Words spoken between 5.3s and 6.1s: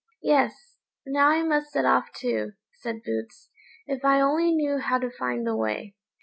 the way."